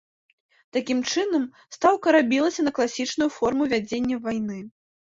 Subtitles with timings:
[0.77, 1.45] Такім чынам,
[1.77, 4.61] стаўка рабілася на класічную форму вядзення вайны.